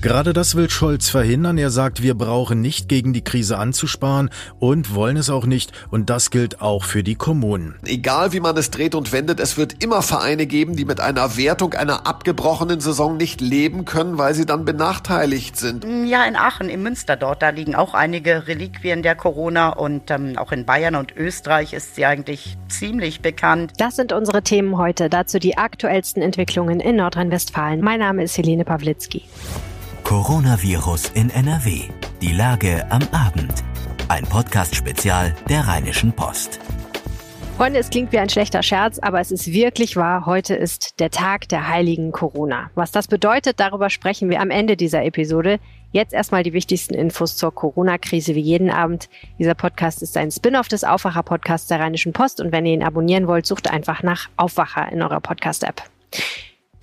Gerade 0.00 0.32
das 0.32 0.54
will 0.54 0.70
Scholz 0.70 1.08
verhindern. 1.08 1.58
Er 1.58 1.70
sagt, 1.70 2.04
wir 2.04 2.14
brauchen 2.14 2.60
nicht 2.60 2.88
gegen 2.88 3.12
die 3.12 3.24
Krise 3.24 3.58
anzusparen 3.58 4.30
und 4.60 4.94
wollen 4.94 5.16
es 5.16 5.28
auch 5.28 5.44
nicht. 5.44 5.72
Und 5.90 6.08
das 6.08 6.30
gilt 6.30 6.60
auch 6.60 6.84
für 6.84 7.02
die 7.02 7.16
Kommunen. 7.16 7.74
Egal 7.84 8.32
wie 8.32 8.38
man 8.38 8.56
es 8.56 8.70
dreht 8.70 8.94
und 8.94 9.10
wendet, 9.10 9.40
es 9.40 9.56
wird 9.56 9.82
immer 9.82 10.02
Vereine 10.02 10.46
geben, 10.46 10.76
die 10.76 10.84
mit 10.84 11.00
einer 11.00 11.36
Wertung 11.36 11.74
einer 11.74 12.06
abgebrochenen 12.06 12.78
Saison 12.78 13.16
nicht 13.16 13.40
leben 13.40 13.86
können, 13.86 14.18
weil 14.18 14.34
sie 14.34 14.46
dann 14.46 14.64
benachteiligt 14.64 15.56
sind. 15.56 15.84
Ja, 16.06 16.24
in 16.26 16.36
Aachen, 16.36 16.68
im 16.68 16.84
Münster 16.84 17.16
dort, 17.16 17.42
da 17.42 17.48
liegen 17.48 17.74
auch 17.74 17.92
einige 17.92 18.46
Reliquien 18.46 19.02
der 19.02 19.16
Corona 19.16 19.70
und 19.70 20.12
ähm, 20.12 20.38
auch 20.38 20.52
in 20.52 20.64
Bayern 20.64 20.94
und 20.94 21.16
Österreich 21.16 21.72
ist 21.72 21.96
sie 21.96 22.06
eigentlich 22.06 22.56
ziemlich 22.68 23.20
bekannt. 23.20 23.72
Das 23.78 23.96
sind 23.96 24.12
unsere 24.12 24.42
Themen 24.42 24.78
heute. 24.78 25.10
Dazu 25.10 25.40
die 25.40 25.58
aktuellsten 25.58 26.22
Entwicklungen 26.22 26.78
in 26.78 26.94
Nordrhein-Westfalen. 26.94 27.80
Mein 27.80 27.98
Name 27.98 28.22
ist 28.22 28.38
Helene 28.38 28.64
Pawlitzki. 28.64 29.24
Coronavirus 30.08 31.10
in 31.10 31.28
NRW. 31.28 31.82
Die 32.22 32.32
Lage 32.32 32.86
am 32.88 33.02
Abend. 33.12 33.62
Ein 34.08 34.24
Podcast-Spezial 34.24 35.34
der 35.50 35.68
Rheinischen 35.68 36.12
Post. 36.12 36.60
Freunde, 37.58 37.78
es 37.78 37.90
klingt 37.90 38.10
wie 38.12 38.18
ein 38.18 38.30
schlechter 38.30 38.62
Scherz, 38.62 38.98
aber 39.00 39.20
es 39.20 39.30
ist 39.30 39.52
wirklich 39.52 39.96
wahr. 39.96 40.24
Heute 40.24 40.54
ist 40.54 40.98
der 40.98 41.10
Tag 41.10 41.50
der 41.50 41.68
heiligen 41.68 42.10
Corona. 42.10 42.70
Was 42.74 42.90
das 42.90 43.06
bedeutet, 43.06 43.60
darüber 43.60 43.90
sprechen 43.90 44.30
wir 44.30 44.40
am 44.40 44.48
Ende 44.48 44.78
dieser 44.78 45.04
Episode. 45.04 45.60
Jetzt 45.92 46.14
erstmal 46.14 46.42
die 46.42 46.54
wichtigsten 46.54 46.94
Infos 46.94 47.36
zur 47.36 47.54
Corona-Krise 47.54 48.34
wie 48.34 48.40
jeden 48.40 48.70
Abend. 48.70 49.10
Dieser 49.38 49.54
Podcast 49.54 50.00
ist 50.00 50.16
ein 50.16 50.30
Spin-off 50.30 50.68
des 50.68 50.84
Aufwacher-Podcasts 50.84 51.68
der 51.68 51.80
Rheinischen 51.80 52.14
Post 52.14 52.40
und 52.40 52.50
wenn 52.50 52.64
ihr 52.64 52.72
ihn 52.72 52.82
abonnieren 52.82 53.26
wollt, 53.26 53.44
sucht 53.44 53.70
einfach 53.70 54.02
nach 54.02 54.30
Aufwacher 54.38 54.90
in 54.90 55.02
eurer 55.02 55.20
Podcast-App. 55.20 55.82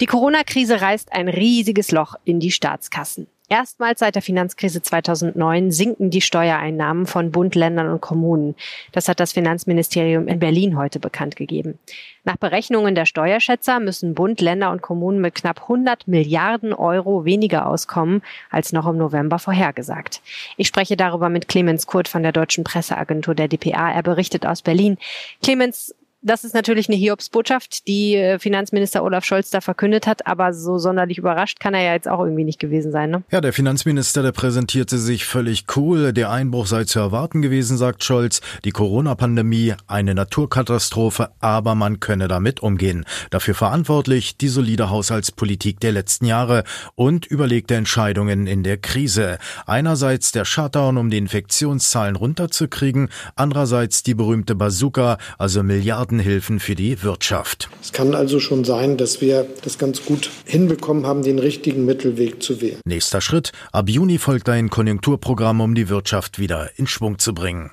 Die 0.01 0.07
Corona-Krise 0.07 0.81
reißt 0.81 1.13
ein 1.13 1.29
riesiges 1.29 1.91
Loch 1.91 2.15
in 2.25 2.41
die 2.41 2.51
Staatskassen. 2.51 3.27
Erstmals 3.47 3.99
seit 3.99 4.15
der 4.15 4.23
Finanzkrise 4.23 4.81
2009 4.81 5.71
sinken 5.71 6.09
die 6.09 6.19
Steuereinnahmen 6.19 7.05
von 7.05 7.31
Bund, 7.31 7.53
Ländern 7.55 7.89
und 7.89 8.01
Kommunen. 8.01 8.55
Das 8.91 9.07
hat 9.07 9.19
das 9.19 9.33
Finanzministerium 9.33 10.27
in 10.27 10.39
Berlin 10.39 10.77
heute 10.77 10.99
bekannt 10.99 11.35
gegeben. 11.35 11.77
Nach 12.23 12.37
Berechnungen 12.37 12.95
der 12.95 13.05
Steuerschätzer 13.05 13.79
müssen 13.79 14.15
Bund, 14.15 14.41
Länder 14.41 14.71
und 14.71 14.81
Kommunen 14.81 15.21
mit 15.21 15.35
knapp 15.35 15.61
100 15.61 16.07
Milliarden 16.07 16.73
Euro 16.73 17.23
weniger 17.23 17.67
auskommen 17.67 18.23
als 18.49 18.73
noch 18.73 18.87
im 18.87 18.97
November 18.97 19.37
vorhergesagt. 19.37 20.21
Ich 20.57 20.67
spreche 20.67 20.97
darüber 20.97 21.29
mit 21.29 21.47
Clemens 21.47 21.85
Kurt 21.85 22.07
von 22.07 22.23
der 22.23 22.31
Deutschen 22.31 22.63
Presseagentur 22.63 23.35
der 23.35 23.47
DPA. 23.47 23.91
Er 23.91 24.03
berichtet 24.03 24.45
aus 24.47 24.63
Berlin. 24.63 24.97
Clemens, 25.43 25.93
das 26.25 26.43
ist 26.43 26.55
natürlich 26.55 26.89
eine 26.89 26.97
Hiobsbotschaft, 26.97 27.87
die 27.87 28.15
äh, 28.15 28.39
Finanzminister 28.39 29.03
Olaf 29.03 29.23
Scholz 29.25 29.51
da 29.51 29.61
verkündet 29.61 30.07
hat, 30.07 30.25
aber 30.25 30.53
so 30.53 30.79
sonderlich 30.79 31.19
überrascht 31.19 31.59
kann 31.59 31.75
er 31.75 31.83
ja 31.83 31.93
jetzt 31.93 32.07
auch 32.09 32.19
irgendwie 32.19 32.43
nicht 32.43 32.59
gewesen 32.59 32.91
sein. 32.91 33.11
Ne? 33.11 33.23
Ja, 33.31 33.41
der 33.41 33.53
Finanzminister, 33.53 34.23
der 34.23 34.31
präsentierte 34.31 34.97
sich 34.97 35.25
völlig 35.25 35.65
cool. 35.75 36.13
Der 36.13 36.31
Einbruch 36.31 36.65
sei 36.65 36.83
zu 36.85 36.99
erwarten 36.99 37.43
gewesen, 37.43 37.77
sagt 37.77 38.03
Scholz. 38.03 38.41
Die 38.63 38.71
Corona-Pandemie, 38.71 39.75
eine 39.85 40.15
Naturkatastrophe, 40.15 41.29
aber 41.39 41.75
man 41.75 41.99
könne 41.99 42.27
damit 42.27 42.61
umgehen. 42.61 43.05
Dafür 43.29 43.53
verantwortlich 43.53 44.35
die 44.37 44.47
solide 44.47 44.89
Haushaltspolitik 44.89 45.79
der 45.79 45.91
letzten 45.91 46.25
Jahre 46.25 46.63
und 46.95 47.27
überlegte 47.27 47.75
Entscheidungen 47.75 48.47
in 48.47 48.63
der 48.63 48.77
Krise. 48.77 49.37
Einerseits 49.67 50.31
der 50.31 50.45
Shutdown, 50.45 50.97
um 50.97 51.11
die 51.11 51.17
Infektionszahlen 51.17 52.15
runterzukriegen, 52.15 53.09
andererseits 53.35 54.01
die 54.01 54.15
berühmte 54.15 54.55
Bazooka, 54.55 55.19
also 55.37 55.61
Milliarden 55.61 56.14
Milliardenhilfen 56.15 56.59
für 56.59 56.75
die 56.75 57.01
Wirtschaft. 57.03 57.69
Es 57.81 57.91
kann 57.91 58.15
also 58.15 58.39
schon 58.39 58.63
sein, 58.63 58.97
dass 58.97 59.21
wir 59.21 59.47
das 59.63 59.77
ganz 59.77 60.05
gut 60.05 60.29
hinbekommen 60.45 61.05
haben, 61.05 61.23
den 61.23 61.39
richtigen 61.39 61.85
Mittelweg 61.85 62.41
zu 62.41 62.61
wählen. 62.61 62.79
Nächster 62.85 63.21
Schritt. 63.21 63.51
Ab 63.71 63.89
Juni 63.89 64.17
folgt 64.17 64.49
ein 64.49 64.69
Konjunkturprogramm, 64.69 65.61
um 65.61 65.75
die 65.75 65.89
Wirtschaft 65.89 66.39
wieder 66.39 66.71
in 66.77 66.87
Schwung 66.87 67.19
zu 67.19 67.33
bringen. 67.33 67.71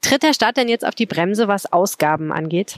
Tritt 0.00 0.22
der 0.22 0.34
Staat 0.34 0.56
denn 0.56 0.68
jetzt 0.68 0.86
auf 0.86 0.94
die 0.94 1.06
Bremse, 1.06 1.48
was 1.48 1.72
Ausgaben 1.72 2.32
angeht? 2.32 2.76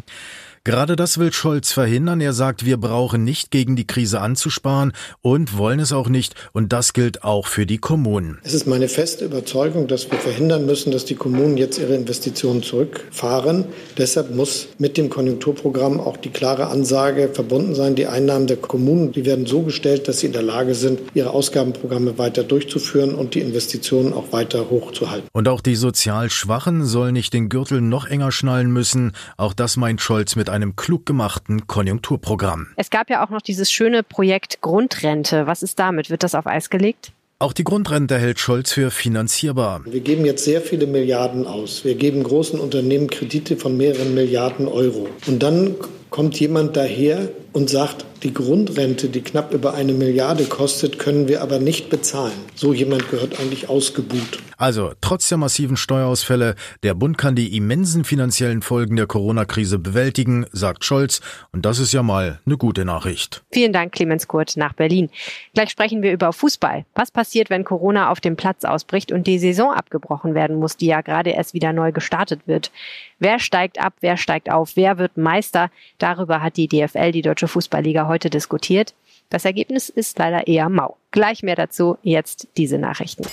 Gerade 0.67 0.97
das 0.97 1.19
will 1.19 1.33
Scholz 1.33 1.71
verhindern. 1.71 2.21
Er 2.21 2.33
sagt, 2.33 2.65
wir 2.65 2.77
brauchen 2.77 3.23
nicht 3.23 3.53
gegen 3.53 3.77
die 3.77 3.87
Krise 3.87 4.21
anzusparen 4.21 4.95
und 5.23 5.57
wollen 5.57 5.79
es 5.79 5.93
auch 5.93 6.09
nicht. 6.09 6.35
Und 6.53 6.73
das 6.73 6.93
gilt 6.93 7.23
auch 7.23 7.47
für 7.47 7.67
die 7.67 7.79
Kommunen. 7.79 8.41
Es 8.43 8.53
ist 8.53 8.67
meine 8.67 8.89
feste 8.89 9.27
Überzeugung, 9.27 9.87
dass 9.87 10.11
wir 10.11 10.19
verhindern 10.19 10.67
müssen, 10.67 10.91
dass 10.91 11.05
die 11.05 11.15
Kommunen 11.15 11.57
jetzt 11.57 11.79
ihre 11.79 11.95
Investitionen 11.95 12.65
zurückfahren. 12.65 13.67
Deshalb 13.97 14.35
muss 14.35 14.67
mit 14.79 14.97
dem 14.97 15.09
Konjunkturprogramm 15.09 16.01
auch 16.01 16.17
die 16.17 16.31
klare 16.31 16.67
Ansage 16.67 17.31
verbunden 17.33 17.77
sein. 17.77 17.95
Die 17.95 18.09
Einnahmen 18.09 18.49
der 18.49 18.57
Kommunen, 18.57 19.13
die 19.13 19.25
werden 19.25 19.47
so 19.47 19.63
gestellt, 19.63 20.09
dass 20.09 20.19
sie 20.19 20.27
in 20.27 20.33
der 20.33 20.43
Lage 20.43 20.75
sind, 20.75 20.99
ihre 21.15 21.31
Ausgabenprogramme 21.31 22.19
weiter 22.19 22.43
durchzuführen 22.43 23.15
und 23.15 23.37
die 23.37 23.41
Investitionen 23.41 24.13
auch 24.13 24.33
weiter 24.33 24.69
hochzuhalten. 24.69 25.29
Und 25.33 25.47
auch 25.47 25.61
die 25.61 25.77
sozial 25.77 26.29
Schwachen 26.29 26.85
sollen 26.85 27.13
nicht 27.13 27.35
den 27.35 27.51
Gürtel 27.51 27.81
noch 27.81 28.09
enger 28.09 28.33
schnallen 28.33 28.73
müssen. 28.73 29.13
Auch 29.37 29.55
das 29.55 29.77
meint 29.77 30.01
Scholz 30.01 30.35
mit 30.35 30.51
einem 30.51 30.56
klug 30.77 31.07
gemachten 31.07 31.67
Konjunkturprogramm. 31.67 32.69
Es 32.77 32.91
gab 32.91 33.11
ja 33.11 33.25
auch 33.25 33.31
noch 33.31 33.43
dieses 33.43 33.71
schöne 33.71 34.03
Projekt 34.03 34.61
Grundrente. 34.61 35.47
Was 35.47 35.63
ist 35.63 35.79
damit? 35.79 36.11
Wird 36.11 36.23
das 36.23 36.35
auf 36.35 36.47
Eis 36.47 36.71
gelegt? 36.71 37.13
Auch 37.39 37.53
die 37.53 37.65
Grundrente 37.65 38.17
hält 38.17 38.39
Scholz 38.39 38.73
für 38.73 38.91
finanzierbar. 38.91 39.83
Wir 39.85 40.01
geben 40.01 40.25
jetzt 40.25 40.45
sehr 40.45 40.63
viele 40.63 40.87
Milliarden 40.87 41.47
aus. 41.47 41.85
Wir 41.85 41.95
geben 41.95 42.23
großen 42.23 42.59
Unternehmen 42.59 43.11
Kredite 43.11 43.59
von 43.59 43.77
mehreren 43.77 44.15
Milliarden 44.15 44.67
Euro. 44.67 45.07
Und 45.27 45.43
dann 45.43 45.75
kommt 46.09 46.41
jemand 46.41 46.77
daher 46.79 47.29
und 47.57 47.71
sagt, 47.71 48.05
die 48.23 48.35
Grundrente, 48.35 49.09
die 49.09 49.23
knapp 49.23 49.55
über 49.55 49.73
eine 49.73 49.95
Milliarde 49.95 50.45
kostet, 50.45 50.99
können 50.99 51.27
wir 51.27 51.41
aber 51.41 51.59
nicht 51.59 51.89
bezahlen. 51.89 52.35
So 52.55 52.75
jemand 52.75 53.09
gehört 53.11 53.41
eigentlich 53.41 53.71
ausgebuht. 53.71 54.41
Also, 54.59 54.93
trotz 55.03 55.29
der 55.29 55.37
massiven 55.37 55.77
Steuerausfälle, 55.77 56.55
der 56.83 56.95
Bund 56.95 57.19
kann 57.19 57.35
die 57.35 57.57
immensen 57.57 58.05
finanziellen 58.05 58.63
Folgen 58.63 58.97
der 58.97 59.07
Corona-Krise 59.07 59.79
bewältigen, 59.79 60.47
sagt 60.51 60.85
Scholz. 60.85 61.21
Und 61.53 61.67
das 61.67 61.79
ist 61.79 61.93
ja 61.93 62.03
mal 62.03 62.41
eine 62.47 62.57
gute 62.57 62.87
Nachricht. 62.87 63.45
Vielen 63.53 63.75
Dank, 63.75 63.93
Clemens 63.93 64.29
Kurt, 64.29 64.57
nach 64.57 64.73
Berlin. 64.73 65.11
Gleich 65.53 65.71
sprechen 65.71 66.03
wir 66.03 66.13
über 66.13 66.33
Fußball. 66.33 66.87
Was 66.95 67.11
passiert, 67.11 67.51
wenn 67.51 67.65
Corona 67.65 68.11
auf 68.11 68.21
dem 68.21 68.37
Platz 68.37 68.65
ausbricht 68.65 69.13
und 69.13 69.27
die 69.27 69.39
Saison 69.39 69.73
abgebrochen 69.73 70.35
werden 70.35 70.57
muss, 70.57 70.79
die 70.79 70.87
ja 70.87 71.03
gerade 71.03 71.31
erst 71.31 71.53
wieder 71.53 71.75
neu 71.75 71.93
gestartet 71.93 72.41
wird? 72.47 72.71
Wer 73.19 73.39
steigt 73.39 73.79
ab, 73.79 73.95
wer 74.01 74.17
steigt 74.17 74.51
auf, 74.51 74.77
wer 74.77 74.99
wird 74.99 75.17
Meister? 75.17 75.71
Darüber 75.99 76.43
hat 76.43 76.57
die 76.57 76.69
DFL, 76.69 77.13
die 77.13 77.23
Deutsche 77.23 77.46
Fußballliga, 77.49 78.09
heute 78.09 78.31
diskutiert. 78.31 78.95
Das 79.31 79.45
Ergebnis 79.45 79.89
ist 79.89 80.19
leider 80.19 80.47
eher 80.47 80.69
mau. 80.69 80.97
Gleich 81.11 81.43
mehr 81.43 81.57
dazu, 81.57 81.99
jetzt 82.03 82.49
diese 82.57 82.79
Nachrichten. 82.79 83.25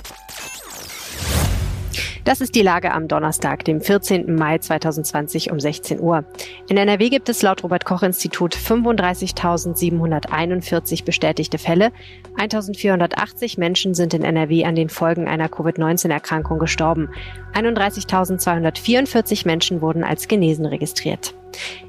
Das 2.24 2.40
ist 2.40 2.56
die 2.56 2.62
Lage 2.62 2.94
am 2.94 3.10
Donnerstag, 3.10 3.66
dem 3.66 3.82
14. 3.82 4.34
Mai 4.34 4.58
2020 4.58 5.52
um 5.52 5.60
16 5.60 6.00
Uhr. 6.00 6.24
In 6.70 6.78
NRW 6.78 7.10
gibt 7.10 7.28
es 7.28 7.42
laut 7.42 7.66
Robert 7.66 7.84
Koch 7.84 8.02
Institut 8.02 8.56
35.741 8.56 11.04
bestätigte 11.04 11.58
Fälle. 11.58 11.92
1.480 12.38 13.60
Menschen 13.60 13.94
sind 13.94 14.14
in 14.14 14.24
NRW 14.24 14.64
an 14.64 14.76
den 14.76 14.88
Folgen 14.88 15.28
einer 15.28 15.50
Covid-19-Erkrankung 15.50 16.60
gestorben. 16.60 17.10
31.244 17.56 19.46
Menschen 19.46 19.82
wurden 19.82 20.06
als 20.06 20.30
genesen 20.30 20.66
registriert. 20.66 21.36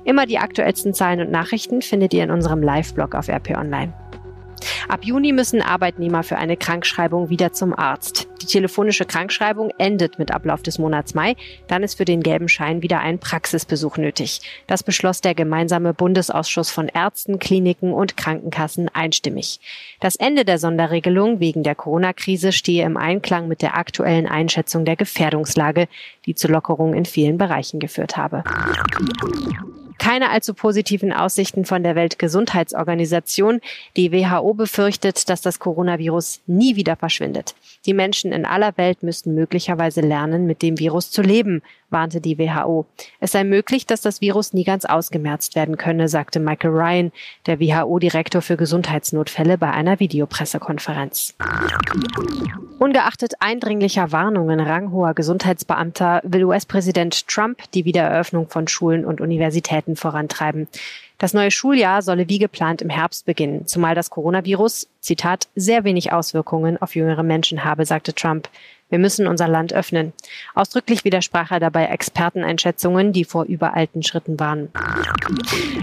Immer 0.04 0.26
die 0.26 0.38
aktuellsten 0.38 0.94
Zahlen 0.94 1.20
und 1.20 1.30
Nachrichten 1.30 1.82
findet 1.82 2.14
ihr 2.14 2.24
in 2.24 2.30
unserem 2.30 2.62
Live-Blog 2.62 3.14
auf 3.14 3.28
RP 3.28 3.56
Online. 3.56 3.92
Ab 4.88 5.04
Juni 5.04 5.32
müssen 5.32 5.62
Arbeitnehmer 5.62 6.22
für 6.22 6.36
eine 6.36 6.56
Krankschreibung 6.56 7.30
wieder 7.30 7.52
zum 7.52 7.76
Arzt. 7.76 8.28
Die 8.42 8.46
telefonische 8.46 9.06
Krankschreibung 9.06 9.70
endet 9.78 10.18
mit 10.18 10.30
Ablauf 10.30 10.62
des 10.62 10.78
Monats 10.78 11.14
Mai. 11.14 11.34
Dann 11.66 11.82
ist 11.82 11.96
für 11.96 12.04
den 12.04 12.22
gelben 12.22 12.48
Schein 12.48 12.82
wieder 12.82 13.00
ein 13.00 13.18
Praxisbesuch 13.18 13.96
nötig. 13.96 14.40
Das 14.66 14.82
beschloss 14.82 15.22
der 15.22 15.34
gemeinsame 15.34 15.94
Bundesausschuss 15.94 16.70
von 16.70 16.88
Ärzten, 16.88 17.38
Kliniken 17.38 17.92
und 17.92 18.16
Krankenkassen 18.16 18.90
einstimmig. 18.92 19.60
Das 20.00 20.16
Ende 20.16 20.44
der 20.44 20.58
Sonderregelung 20.58 21.40
wegen 21.40 21.62
der 21.62 21.74
Corona-Krise 21.74 22.52
stehe 22.52 22.84
im 22.84 22.96
Einklang 22.96 23.48
mit 23.48 23.62
der 23.62 23.78
aktuellen 23.78 24.26
Einschätzung 24.26 24.84
der 24.84 24.96
Gefährdungslage, 24.96 25.88
die 26.26 26.34
zu 26.34 26.48
Lockerungen 26.48 26.94
in 26.94 27.06
vielen 27.06 27.38
Bereichen 27.38 27.80
geführt 27.80 28.16
habe 28.16 28.44
keine 29.98 30.30
allzu 30.30 30.54
positiven 30.54 31.12
Aussichten 31.12 31.64
von 31.64 31.82
der 31.82 31.94
Weltgesundheitsorganisation. 31.94 33.60
Die 33.96 34.12
WHO 34.12 34.54
befürchtet, 34.54 35.28
dass 35.28 35.40
das 35.40 35.58
Coronavirus 35.58 36.40
nie 36.46 36.76
wieder 36.76 36.96
verschwindet. 36.96 37.54
Die 37.86 37.94
Menschen 37.94 38.32
in 38.32 38.44
aller 38.44 38.76
Welt 38.76 39.02
müssten 39.02 39.34
möglicherweise 39.34 40.00
lernen, 40.00 40.46
mit 40.46 40.62
dem 40.62 40.78
Virus 40.78 41.10
zu 41.10 41.22
leben, 41.22 41.62
warnte 41.90 42.20
die 42.20 42.38
WHO. 42.38 42.86
Es 43.20 43.32
sei 43.32 43.44
möglich, 43.44 43.86
dass 43.86 44.02
das 44.02 44.20
Virus 44.20 44.52
nie 44.52 44.64
ganz 44.64 44.84
ausgemerzt 44.84 45.54
werden 45.54 45.76
könne, 45.76 46.08
sagte 46.08 46.40
Michael 46.40 46.74
Ryan, 46.74 47.12
der 47.46 47.60
WHO-Direktor 47.60 48.42
für 48.42 48.56
Gesundheitsnotfälle 48.56 49.56
bei 49.56 49.70
einer 49.70 50.00
Videopressekonferenz. 50.00 51.34
Ungeachtet 52.78 53.34
eindringlicher 53.40 54.12
Warnungen 54.12 54.60
ranghoher 54.60 55.14
Gesundheitsbeamter 55.14 56.20
will 56.24 56.44
US-Präsident 56.44 57.26
Trump 57.28 57.58
die 57.72 57.84
Wiedereröffnung 57.84 58.48
von 58.48 58.66
Schulen 58.68 59.04
und 59.04 59.20
Universitäten 59.20 59.93
vorantreiben. 59.96 60.68
Das 61.18 61.32
neue 61.32 61.50
Schuljahr 61.50 62.02
solle 62.02 62.28
wie 62.28 62.38
geplant 62.38 62.82
im 62.82 62.90
Herbst 62.90 63.24
beginnen, 63.26 63.66
zumal 63.66 63.94
das 63.94 64.10
Coronavirus, 64.10 64.88
Zitat, 65.00 65.48
sehr 65.54 65.84
wenig 65.84 66.12
Auswirkungen 66.12 66.80
auf 66.80 66.94
jüngere 66.94 67.22
Menschen 67.22 67.64
habe, 67.64 67.86
sagte 67.86 68.14
Trump. 68.14 68.48
Wir 68.94 69.00
müssen 69.00 69.26
unser 69.26 69.48
Land 69.48 69.72
öffnen. 69.72 70.12
Ausdrücklich 70.54 71.04
widersprach 71.04 71.50
er 71.50 71.58
dabei 71.58 71.86
Experteneinschätzungen, 71.86 73.12
die 73.12 73.24
vor 73.24 73.44
überalten 73.44 74.04
Schritten 74.04 74.38
waren. 74.38 74.68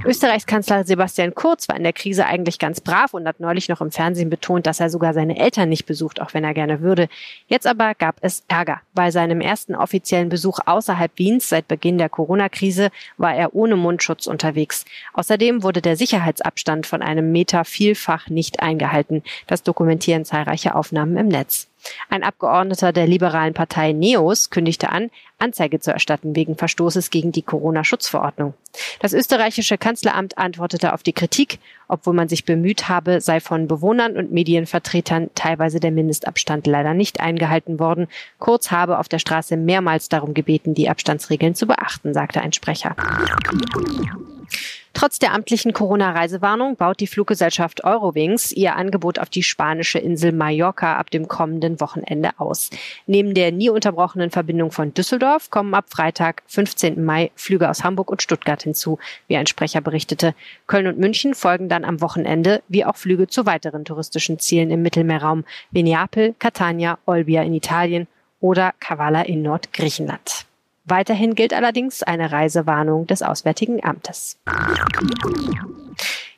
Österreichs 0.06 0.46
Kanzler 0.46 0.86
Sebastian 0.86 1.36
Kurz 1.36 1.68
war 1.68 1.76
in 1.76 1.84
der 1.84 1.92
Krise 1.92 2.26
eigentlich 2.26 2.58
ganz 2.58 2.80
brav 2.80 3.14
und 3.14 3.28
hat 3.28 3.42
neulich 3.42 3.68
noch 3.68 3.82
im 3.82 3.92
Fernsehen 3.92 4.30
betont, 4.30 4.66
dass 4.66 4.80
er 4.80 4.90
sogar 4.90 5.14
seine 5.14 5.38
Eltern 5.38 5.68
nicht 5.68 5.86
besucht, 5.88 6.22
auch 6.22 6.34
wenn 6.34 6.46
er 6.46 6.54
gerne 6.54 6.80
würde. 6.80 7.10
Jetzt 7.48 7.68
aber 7.68 7.96
gab 7.96 8.16
es 8.22 8.46
Ärger. 8.48 8.80
Bei 8.94 9.12
seinem 9.12 9.42
ersten 9.42 9.76
offiziellen 9.76 10.30
Besuch 10.30 10.60
außerhalb 10.66 11.12
Wiens 11.18 11.50
seit 11.50 11.68
Beginn 11.68 11.98
der 11.98 12.08
Corona-Krise 12.08 12.92
war 13.18 13.36
er 13.36 13.54
ohne 13.54 13.76
Mundschutz 13.76 14.26
unterwegs. 14.26 14.86
Außerdem 15.12 15.64
wurde 15.64 15.82
der 15.82 15.98
Sicherheitsabstand 15.98 16.88
von 16.88 17.02
einem 17.02 17.34
Meter 17.34 17.66
vielfach 17.66 18.30
nicht 18.30 18.62
eingehalten. 18.62 19.22
Das 19.48 19.64
dokumentieren 19.64 20.24
zahlreiche 20.24 20.76
Aufnahmen 20.76 21.18
im 21.18 21.28
Netz. 21.28 21.68
Ein 22.10 22.24
Abgeordneter 22.24 22.92
der 22.92 23.08
liberalen 23.08 23.54
Partei 23.54 23.94
NEOS 23.94 24.50
kündigte 24.50 24.90
an, 24.90 25.10
Anzeige 25.40 25.80
zu 25.80 25.92
erstatten 25.92 26.36
wegen 26.36 26.56
Verstoßes 26.56 27.10
gegen 27.10 27.32
die 27.32 27.42
Corona-Schutzverordnung. 27.42 28.54
Das 29.00 29.14
österreichische 29.14 29.78
Kanzleramt 29.78 30.38
antwortete 30.38 30.94
auf 30.94 31.04
die 31.04 31.14
Kritik, 31.14 31.60
obwohl 31.88 32.14
man 32.14 32.30
sich 32.30 32.46
bemüht 32.46 32.90
habe, 32.90 33.22
sei 33.22 33.40
von 33.40 33.68
Bewohnern 33.68 34.18
und 34.18 34.32
Medienvertretern 34.32 35.30
teilweise 35.36 35.80
der 35.80 35.92
Mindestabstand 35.92 36.68
leider 36.68 36.94
nicht 36.94 37.20
eingehalten 37.20 37.80
worden. 37.80 38.08
Kurz 38.40 38.72
habe 38.72 39.00
auf 39.00 39.10
der 39.10 39.20
Straße 39.20 39.58
mehrmals 39.58 40.10
darum 40.10 40.34
gebeten, 40.34 40.74
die 40.74 40.90
Abstandsregeln 40.90 41.56
zu 41.56 41.66
beachten, 41.66 42.14
sagte 42.14 42.42
ein 42.42 42.54
Sprecher. 42.54 42.96
Trotz 44.94 45.20
der 45.20 45.34
amtlichen 45.34 45.72
Corona-Reisewarnung 45.72 46.76
baut 46.76 47.00
die 47.00 47.08
Fluggesellschaft 47.08 47.84
Eurowings 47.84 48.52
ihr 48.52 48.76
Angebot 48.76 49.20
auf 49.20 49.30
die 49.30 49.42
spanische 49.42 50.00
Insel 50.00 50.34
Mallorca 50.34 50.98
ab 50.98 51.10
dem 51.10 51.30
kommenden 51.30 51.80
Wochenende 51.80 52.32
aus. 52.38 52.70
Neben 53.08 53.34
der 53.34 53.52
nie 53.54 53.70
unterbrochenen 53.70 54.32
Verbindung 54.32 54.72
von 54.72 54.94
Düsseldorf 54.94 55.50
kommen 55.50 55.74
ab 55.74 55.86
Freitag, 55.90 56.44
15. 56.48 57.04
Mai, 57.04 57.32
Flüge 57.36 57.70
aus 57.70 57.84
Hamburg 57.84 58.12
und 58.12 58.22
Stuttgart 58.22 58.62
hinzu, 58.62 59.00
wie 59.28 59.38
ein 59.38 59.48
Sprecher 59.48 59.80
berichtete. 59.80 60.36
Köln 60.68 60.88
und 60.88 61.00
München 61.00 61.36
folgen 61.36 61.70
dann 61.70 61.86
am 61.86 62.02
Wochenende, 62.02 62.62
wie 62.68 62.84
auch 62.84 62.98
Flüge 62.98 63.28
zu 63.28 63.46
weiteren 63.46 63.86
touristischen 63.86 64.40
Zielen 64.40 64.72
im 64.72 64.82
Mittelmeerraum, 64.82 65.46
wie 65.72 65.84
Neapel, 65.84 66.36
Catania, 66.38 67.00
Olbia 67.06 67.44
in 67.44 67.54
Italien 67.54 68.08
oder 68.42 68.74
Kavala 68.80 69.22
in 69.22 69.42
Nordgriechenland. 69.42 70.51
Weiterhin 70.92 71.36
gilt 71.36 71.54
allerdings 71.54 72.04
eine 72.04 72.34
Reisewarnung 72.34 73.08
des 73.08 73.22
Auswärtigen 73.22 73.82
Amtes. 73.82 74.38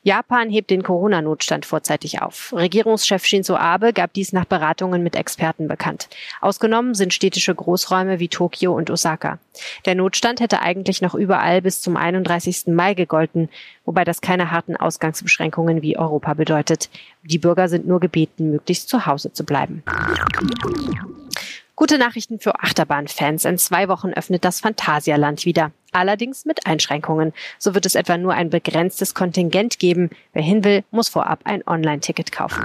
Japan 0.04 0.48
hebt 0.48 0.70
den 0.70 0.84
Corona-Notstand 0.84 1.66
vorzeitig 1.66 2.22
auf. 2.22 2.54
Regierungschef 2.56 3.24
Shinzo 3.24 3.56
Abe 3.56 3.92
gab 3.92 4.12
dies 4.12 4.32
nach 4.32 4.44
Beratungen 4.44 5.02
mit 5.02 5.16
Experten 5.16 5.66
bekannt. 5.66 6.08
Ausgenommen 6.40 6.94
sind 6.94 7.12
städtische 7.12 7.52
Großräume 7.52 8.20
wie 8.20 8.28
Tokio 8.28 8.76
und 8.76 8.90
Osaka. 8.90 9.40
Der 9.86 9.96
Notstand 9.96 10.38
hätte 10.38 10.60
eigentlich 10.60 11.02
noch 11.02 11.16
überall 11.16 11.60
bis 11.60 11.80
zum 11.80 11.96
31. 11.96 12.66
Mai 12.68 12.94
gegolten, 12.94 13.48
wobei 13.84 14.04
das 14.04 14.20
keine 14.20 14.52
harten 14.52 14.76
Ausgangsbeschränkungen 14.76 15.82
wie 15.82 15.98
Europa 15.98 16.34
bedeutet. 16.34 16.90
Die 17.24 17.38
Bürger 17.38 17.68
sind 17.68 17.88
nur 17.88 17.98
gebeten, 17.98 18.52
möglichst 18.52 18.88
zu 18.88 19.04
Hause 19.04 19.32
zu 19.32 19.44
bleiben. 19.44 19.82
Gute 21.76 21.98
Nachrichten 21.98 22.38
für 22.38 22.60
Achterbahnfans. 22.60 23.44
In 23.44 23.58
zwei 23.58 23.88
Wochen 23.88 24.12
öffnet 24.12 24.44
das 24.44 24.60
Phantasialand 24.60 25.44
wieder. 25.44 25.72
Allerdings 25.90 26.44
mit 26.44 26.66
Einschränkungen. 26.66 27.32
So 27.58 27.74
wird 27.74 27.84
es 27.84 27.96
etwa 27.96 28.16
nur 28.16 28.32
ein 28.32 28.48
begrenztes 28.48 29.12
Kontingent 29.12 29.80
geben. 29.80 30.10
Wer 30.32 30.42
hin 30.42 30.62
will, 30.62 30.84
muss 30.92 31.08
vorab 31.08 31.40
ein 31.42 31.66
Online-Ticket 31.66 32.30
kaufen. 32.30 32.62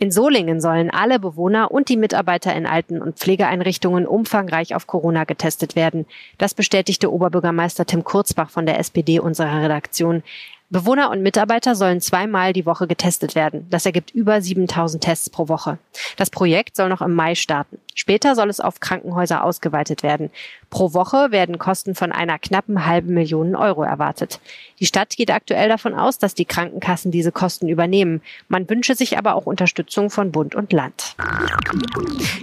In 0.00 0.10
Solingen 0.10 0.60
sollen 0.60 0.90
alle 0.90 1.20
Bewohner 1.20 1.70
und 1.70 1.88
die 1.88 1.96
Mitarbeiter 1.96 2.52
in 2.52 2.66
Alten- 2.66 3.00
und 3.00 3.18
Pflegeeinrichtungen 3.20 4.06
umfangreich 4.06 4.74
auf 4.74 4.88
Corona 4.88 5.22
getestet 5.22 5.76
werden. 5.76 6.06
Das 6.38 6.54
bestätigte 6.54 7.12
Oberbürgermeister 7.12 7.86
Tim 7.86 8.02
Kurzbach 8.02 8.50
von 8.50 8.66
der 8.66 8.80
SPD 8.80 9.20
unserer 9.20 9.62
Redaktion. 9.62 10.24
Bewohner 10.72 11.10
und 11.10 11.22
Mitarbeiter 11.22 11.74
sollen 11.74 12.00
zweimal 12.00 12.54
die 12.54 12.64
Woche 12.64 12.86
getestet 12.86 13.34
werden. 13.34 13.66
Das 13.68 13.84
ergibt 13.84 14.10
über 14.10 14.40
7000 14.40 15.04
Tests 15.04 15.28
pro 15.28 15.48
Woche. 15.48 15.76
Das 16.16 16.30
Projekt 16.30 16.76
soll 16.76 16.88
noch 16.88 17.02
im 17.02 17.14
Mai 17.14 17.34
starten. 17.34 17.78
Später 17.94 18.34
soll 18.34 18.48
es 18.48 18.58
auf 18.58 18.80
Krankenhäuser 18.80 19.44
ausgeweitet 19.44 20.02
werden. 20.02 20.30
Pro 20.70 20.94
Woche 20.94 21.30
werden 21.30 21.58
Kosten 21.58 21.94
von 21.94 22.10
einer 22.10 22.38
knappen 22.38 22.86
halben 22.86 23.12
Million 23.12 23.54
Euro 23.54 23.82
erwartet. 23.82 24.40
Die 24.80 24.86
Stadt 24.86 25.10
geht 25.14 25.30
aktuell 25.30 25.68
davon 25.68 25.92
aus, 25.92 26.16
dass 26.16 26.32
die 26.34 26.46
Krankenkassen 26.46 27.10
diese 27.10 27.32
Kosten 27.32 27.68
übernehmen. 27.68 28.22
Man 28.48 28.66
wünsche 28.70 28.94
sich 28.94 29.18
aber 29.18 29.34
auch 29.34 29.44
Unterstützung 29.44 30.08
von 30.08 30.32
Bund 30.32 30.54
und 30.54 30.72
Land. 30.72 31.16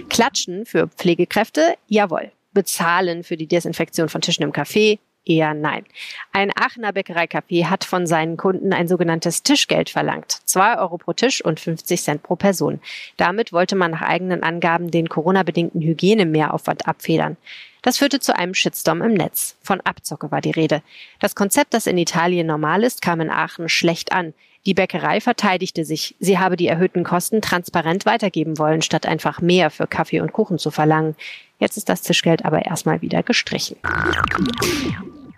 Klatschen 0.08 0.66
für 0.66 0.86
Pflegekräfte? 0.86 1.74
Jawohl. 1.88 2.30
Bezahlen 2.52 3.24
für 3.24 3.36
die 3.36 3.48
Desinfektion 3.48 4.08
von 4.08 4.20
Tischen 4.20 4.44
im 4.44 4.52
Café? 4.52 5.00
Eher 5.26 5.52
nein. 5.52 5.84
Ein 6.32 6.50
Aachener 6.56 6.92
Bäckereicafé 6.92 7.66
hat 7.66 7.84
von 7.84 8.06
seinen 8.06 8.38
Kunden 8.38 8.72
ein 8.72 8.88
sogenanntes 8.88 9.42
Tischgeld 9.42 9.90
verlangt. 9.90 10.40
Zwei 10.46 10.78
Euro 10.78 10.96
pro 10.96 11.12
Tisch 11.12 11.44
und 11.44 11.60
50 11.60 12.02
Cent 12.02 12.22
pro 12.22 12.36
Person. 12.36 12.80
Damit 13.18 13.52
wollte 13.52 13.76
man 13.76 13.90
nach 13.90 14.02
eigenen 14.02 14.42
Angaben 14.42 14.90
den 14.90 15.08
Corona-bedingten 15.10 15.82
Hygienemehraufwand 15.82 16.88
abfedern. 16.88 17.36
Das 17.82 17.98
führte 17.98 18.20
zu 18.20 18.34
einem 18.34 18.54
Shitstorm 18.54 19.02
im 19.02 19.14
Netz. 19.14 19.56
Von 19.62 19.80
Abzocke 19.82 20.30
war 20.30 20.40
die 20.40 20.50
Rede. 20.50 20.82
Das 21.18 21.34
Konzept, 21.34 21.74
das 21.74 21.86
in 21.86 21.98
Italien 21.98 22.46
normal 22.46 22.82
ist, 22.82 23.02
kam 23.02 23.20
in 23.20 23.30
Aachen 23.30 23.68
schlecht 23.68 24.12
an. 24.12 24.34
Die 24.66 24.74
Bäckerei 24.74 25.20
verteidigte 25.20 25.84
sich. 25.84 26.14
Sie 26.20 26.38
habe 26.38 26.56
die 26.56 26.66
erhöhten 26.66 27.02
Kosten 27.02 27.40
transparent 27.40 28.04
weitergeben 28.04 28.58
wollen, 28.58 28.82
statt 28.82 29.06
einfach 29.06 29.40
mehr 29.40 29.70
für 29.70 29.86
Kaffee 29.86 30.20
und 30.20 30.32
Kuchen 30.32 30.58
zu 30.58 30.70
verlangen. 30.70 31.16
Jetzt 31.58 31.76
ist 31.76 31.88
das 31.88 32.02
Tischgeld 32.02 32.44
aber 32.44 32.66
erstmal 32.66 33.00
wieder 33.00 33.22
gestrichen. 33.22 33.76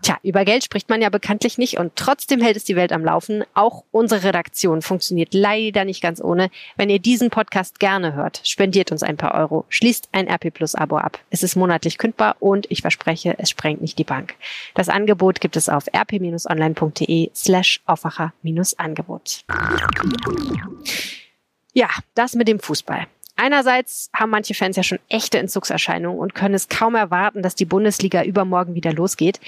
Tja, 0.02 0.18
über 0.24 0.44
Geld 0.44 0.64
spricht 0.64 0.88
man 0.88 1.00
ja 1.00 1.10
bekanntlich 1.10 1.58
nicht 1.58 1.78
und 1.78 1.94
trotzdem 1.94 2.40
hält 2.40 2.56
es 2.56 2.64
die 2.64 2.74
Welt 2.74 2.90
am 2.90 3.04
Laufen. 3.04 3.44
Auch 3.54 3.84
unsere 3.92 4.24
Redaktion 4.24 4.82
funktioniert 4.82 5.32
leider 5.32 5.84
nicht 5.84 6.02
ganz 6.02 6.20
ohne. 6.20 6.50
Wenn 6.76 6.90
ihr 6.90 6.98
diesen 6.98 7.30
Podcast 7.30 7.78
gerne 7.78 8.12
hört, 8.14 8.40
spendiert 8.42 8.90
uns 8.90 9.04
ein 9.04 9.16
paar 9.16 9.34
Euro, 9.34 9.64
schließt 9.68 10.08
ein 10.10 10.28
RP 10.28 10.52
Plus 10.52 10.74
Abo 10.74 10.96
ab. 10.98 11.20
Es 11.30 11.44
ist 11.44 11.54
monatlich 11.54 11.98
kündbar 11.98 12.34
und 12.40 12.66
ich 12.68 12.82
verspreche, 12.82 13.36
es 13.38 13.50
sprengt 13.50 13.80
nicht 13.80 13.96
die 13.96 14.04
Bank. 14.04 14.34
Das 14.74 14.88
Angebot 14.88 15.40
gibt 15.40 15.56
es 15.56 15.68
auf 15.68 15.84
rp-online.de 15.86 17.30
slash 17.32 17.80
Aufwacher-Angebot. 17.86 19.44
Ja, 21.74 21.88
das 22.16 22.34
mit 22.34 22.48
dem 22.48 22.58
Fußball. 22.58 23.06
Einerseits 23.36 24.10
haben 24.14 24.30
manche 24.30 24.54
Fans 24.54 24.76
ja 24.76 24.82
schon 24.82 24.98
echte 25.08 25.38
Entzugserscheinungen 25.38 26.18
und 26.18 26.34
können 26.34 26.54
es 26.54 26.68
kaum 26.68 26.94
erwarten, 26.94 27.42
dass 27.42 27.54
die 27.54 27.64
Bundesliga 27.64 28.22
übermorgen 28.24 28.74
wieder 28.74 28.92
losgeht. 28.92 29.40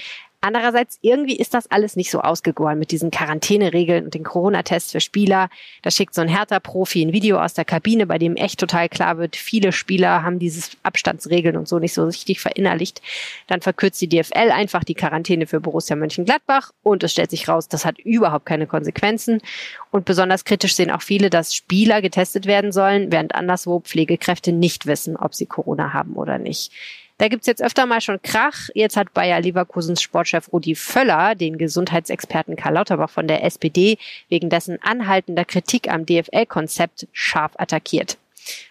Andererseits, 0.45 0.99
irgendwie 1.01 1.37
ist 1.37 1.55
das 1.55 1.71
alles 1.71 1.95
nicht 1.95 2.11
so 2.11 2.21
ausgegoren 2.21 2.77
mit 2.77 2.91
diesen 2.91 3.09
Quarantäneregeln 3.09 4.05
und 4.05 4.13
den 4.13 4.23
Corona-Tests 4.23 4.91
für 4.91 4.99
Spieler. 4.99 5.49
Da 5.81 5.89
schickt 5.89 6.13
so 6.13 6.21
ein 6.21 6.27
Hertha-Profi 6.27 7.01
ein 7.01 7.13
Video 7.13 7.41
aus 7.41 7.55
der 7.55 7.65
Kabine, 7.65 8.05
bei 8.05 8.19
dem 8.19 8.35
echt 8.35 8.59
total 8.59 8.87
klar 8.87 9.17
wird, 9.17 9.35
viele 9.35 9.71
Spieler 9.71 10.21
haben 10.21 10.37
dieses 10.37 10.77
Abstandsregeln 10.83 11.57
und 11.57 11.67
so 11.67 11.79
nicht 11.79 11.95
so 11.95 12.05
richtig 12.05 12.41
verinnerlicht. 12.41 13.01
Dann 13.47 13.61
verkürzt 13.61 13.99
die 14.01 14.07
DFL 14.07 14.51
einfach 14.51 14.83
die 14.83 14.93
Quarantäne 14.93 15.47
für 15.47 15.59
Borussia 15.59 15.95
Mönchengladbach 15.95 16.73
und 16.83 17.01
es 17.01 17.13
stellt 17.13 17.31
sich 17.31 17.47
raus, 17.47 17.67
das 17.67 17.83
hat 17.83 17.97
überhaupt 17.97 18.45
keine 18.45 18.67
Konsequenzen. 18.67 19.41
Und 19.89 20.05
besonders 20.05 20.45
kritisch 20.45 20.75
sehen 20.75 20.91
auch 20.91 21.01
viele, 21.01 21.31
dass 21.31 21.55
Spieler 21.55 22.03
getestet 22.03 22.45
werden 22.45 22.71
sollen, 22.71 23.11
während 23.11 23.33
anderswo 23.33 23.79
Pflegekräfte 23.79 24.51
nicht 24.51 24.85
wissen, 24.85 25.17
ob 25.17 25.33
sie 25.33 25.47
Corona 25.47 25.91
haben 25.91 26.13
oder 26.13 26.37
nicht. 26.37 26.71
Da 27.17 27.29
gibt's 27.29 27.47
jetzt 27.47 27.63
öfter 27.63 27.85
mal 27.85 28.01
schon 28.01 28.21
Krach. 28.21 28.67
Jetzt 28.73 28.97
hat 28.97 29.13
Bayer 29.13 29.39
Leverkusens 29.39 30.01
Sportchef 30.01 30.51
Rudi 30.51 30.75
Völler 30.75 31.33
den 31.35 31.57
Gesundheitsexperten 31.57 32.57
Karl 32.57 32.73
Lauterbach 32.73 33.09
von 33.09 33.27
der 33.27 33.43
SPD 33.45 33.97
wegen 34.27 34.49
dessen 34.49 34.79
anhaltender 34.81 35.45
Kritik 35.45 35.89
am 35.89 36.05
DFL-Konzept 36.05 37.07
scharf 37.13 37.53
attackiert. 37.57 38.17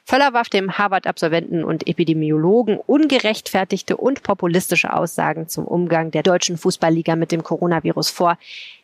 Völler 0.05 0.35
warf 0.35 0.51
dem 0.51 0.77
Harvard-Absolventen 0.77 1.65
und 1.65 1.89
Epidemiologen 1.89 2.77
ungerechtfertigte 2.79 3.97
und 3.97 4.23
populistische 4.23 4.93
Aussagen 4.93 5.49
zum 5.49 5.65
Umgang 5.65 6.11
der 6.11 6.23
deutschen 6.23 6.59
Fußballliga 6.59 7.17
mit 7.17 7.33
dem 7.33 7.43
Coronavirus 7.43 8.11
vor. 8.11 8.39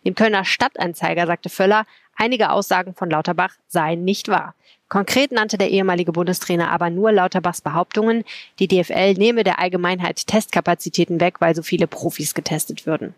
Dem 0.06 0.14
Kölner 0.14 0.46
Stadtanzeiger 0.46 1.26
sagte 1.26 1.50
Völler, 1.50 1.84
einige 2.16 2.50
Aussagen 2.50 2.94
von 2.94 3.10
Lauterbach 3.10 3.54
seien 3.68 4.04
nicht 4.04 4.28
wahr. 4.28 4.54
Konkret 4.90 5.30
nannte 5.30 5.56
der 5.56 5.70
ehemalige 5.70 6.10
Bundestrainer 6.10 6.70
aber 6.70 6.90
nur 6.90 7.12
Lauterbachs 7.12 7.60
Behauptungen, 7.60 8.24
die 8.58 8.66
DFL 8.66 9.14
nehme 9.14 9.44
der 9.44 9.60
Allgemeinheit 9.60 10.26
Testkapazitäten 10.26 11.20
weg, 11.20 11.40
weil 11.40 11.54
so 11.54 11.62
viele 11.62 11.86
Profis 11.86 12.34
getestet 12.34 12.86
würden. 12.86 13.14